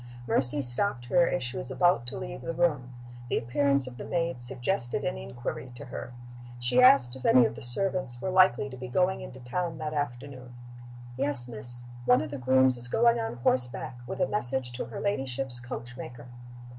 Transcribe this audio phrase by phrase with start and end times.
[0.25, 2.91] Mercy stopped her as she was about to leave the room.
[3.29, 6.11] The appearance of the maid suggested an inquiry to her.
[6.59, 9.93] She asked if any of the servants were likely to be going into town that
[9.93, 10.55] afternoon.
[11.17, 11.85] "Yes, miss.
[12.05, 15.95] One of the grooms is going on horseback, with a message to her ladyship's coach
[15.95, 16.25] maker."